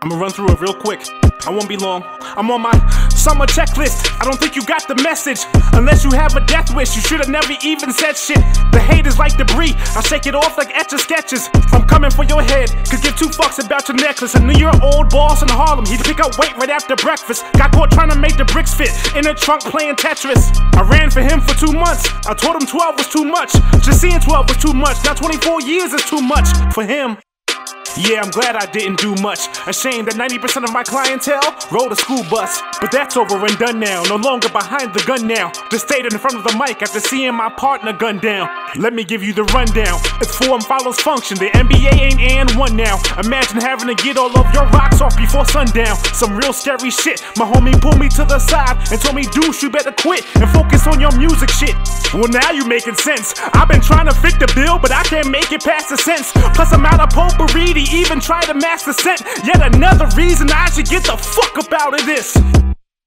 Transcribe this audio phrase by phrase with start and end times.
[0.00, 1.02] I'ma run through it real quick.
[1.46, 2.04] I won't be long.
[2.36, 2.76] I'm on my
[3.10, 4.06] summer checklist.
[4.20, 5.42] I don't think you got the message.
[5.72, 8.38] Unless you have a death wish, you should have never even said shit.
[8.70, 9.74] The hate is like debris.
[9.96, 11.50] I shake it off like etch a sketches.
[11.72, 12.70] I'm coming for your head.
[12.88, 14.36] Could give two fucks about your necklace.
[14.36, 15.84] I knew your old boss in Harlem.
[15.86, 17.44] He'd pick up weight right after breakfast.
[17.54, 20.54] Got caught trying to make the bricks fit in a trunk playing Tetris.
[20.78, 22.06] I ran for him for two months.
[22.26, 23.52] I told him 12 was too much.
[23.82, 25.02] Just seeing 12 was too much.
[25.04, 27.18] Now 24 years is too much for him.
[27.98, 29.50] Yeah, I'm glad I didn't do much.
[29.66, 31.42] Ashamed that 90% of my clientele
[31.74, 32.62] rode a school bus.
[32.80, 34.04] But that's over and done now.
[34.06, 35.50] No longer behind the gun now.
[35.68, 38.46] Just stayed in front of the mic after seeing my partner gunned down.
[38.78, 39.98] Let me give you the rundown.
[40.22, 41.38] It's form follows function.
[41.38, 43.02] The NBA ain't and one now.
[43.18, 45.96] Imagine having to get all of your rocks off before sundown.
[46.14, 47.26] Some real scary shit.
[47.36, 50.48] My homie pulled me to the side and told me, Deuce, you better quit and
[50.54, 51.74] focus on your music shit.
[52.14, 53.34] Well, now you making sense.
[53.58, 56.30] I've been trying to fit the bill, but I can't make it past the sense.
[56.54, 59.22] Plus, I'm out of potpourri to even try to match the scent.
[59.44, 62.36] Yet another reason I should get the fuck up out of this.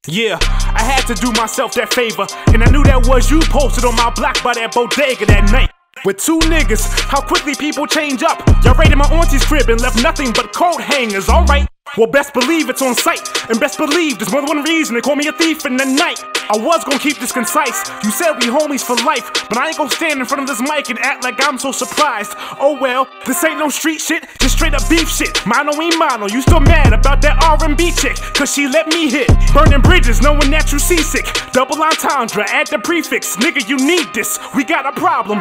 [0.08, 3.86] Yeah, I had to do myself that favor, and I knew that was you posted
[3.86, 5.70] on my block by that bodega that night.
[6.04, 8.42] With two niggas, how quickly people change up.
[8.66, 11.68] Y'all raided my auntie's crib and left nothing but coat hangers, alright.
[11.98, 15.02] Well, best believe it's on site, and best believe there's more than one reason they
[15.02, 16.24] call me a thief in the night.
[16.50, 17.84] I was gonna keep this concise.
[18.04, 20.62] You said we homies for life, but I ain't gonna stand in front of this
[20.62, 22.32] mic and act like I'm so surprised.
[22.60, 24.24] Oh well, this ain't no street shit,
[24.62, 25.44] straight up beef shit.
[25.48, 28.16] Mono e mono, you still mad about that R&B chick?
[28.36, 29.28] Cause she let me hit.
[29.54, 31.26] Burning bridges, knowing that you seasick.
[31.52, 33.38] Double entendre, add the prefix.
[33.38, 34.38] Nigga, you need this.
[34.56, 35.40] We got a problem.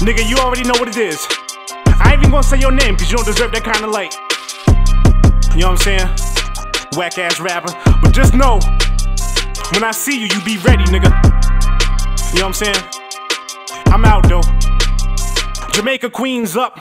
[0.00, 1.20] Nigga, you already know what it is.
[2.00, 4.16] I ain't even gonna say your name, cause you don't deserve that kind of light.
[5.52, 6.08] You know what I'm saying?
[6.96, 7.76] Whack ass rapper.
[8.00, 8.64] But just know,
[9.76, 11.12] when I see you, you be ready, nigga.
[12.32, 12.80] You know what I'm saying?
[13.92, 14.46] I'm out though.
[15.76, 16.80] Jamaica Queens up.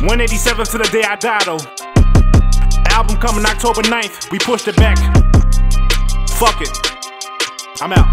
[0.00, 1.60] 187 to the day I die though.
[2.88, 4.30] Album coming October 9th.
[4.32, 4.96] We pushed it back.
[6.40, 6.72] Fuck it.
[7.82, 8.08] I'm out.